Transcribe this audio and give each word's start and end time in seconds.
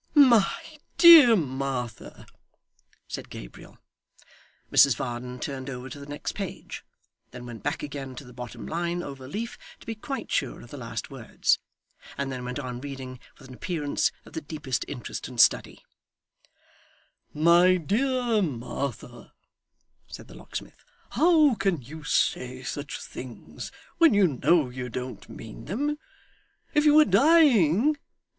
'My 0.15 0.79
dear 0.97 1.35
Martha' 1.35 2.25
said 3.07 3.29
Gabriel. 3.29 3.77
Mrs 4.71 4.95
Varden 4.95 5.39
turned 5.39 5.69
over 5.69 5.89
to 5.91 5.99
the 5.99 6.07
next 6.07 6.31
page; 6.31 6.83
then 7.29 7.45
went 7.45 7.61
back 7.61 7.83
again 7.83 8.15
to 8.15 8.23
the 8.23 8.33
bottom 8.33 8.65
line 8.65 9.03
over 9.03 9.27
leaf 9.27 9.59
to 9.79 9.85
be 9.85 9.93
quite 9.93 10.31
sure 10.31 10.61
of 10.63 10.71
the 10.71 10.77
last 10.77 11.11
words; 11.11 11.59
and 12.17 12.31
then 12.31 12.43
went 12.43 12.57
on 12.57 12.81
reading 12.81 13.19
with 13.37 13.47
an 13.49 13.53
appearance 13.53 14.11
of 14.25 14.33
the 14.33 14.41
deepest 14.41 14.83
interest 14.87 15.27
and 15.27 15.39
study. 15.39 15.83
'My 17.31 17.77
dear 17.77 18.41
Martha,' 18.41 19.33
said 20.07 20.27
the 20.27 20.33
locksmith, 20.33 20.83
'how 21.11 21.53
can 21.53 21.79
you 21.83 22.03
say 22.03 22.63
such 22.63 22.99
things, 22.99 23.71
when 23.99 24.15
you 24.15 24.27
know 24.27 24.69
you 24.71 24.89
don't 24.89 25.29
mean 25.29 25.65
them? 25.65 25.99
If 26.73 26.85
you 26.85 26.95
were 26.95 27.05
dying! 27.05 27.97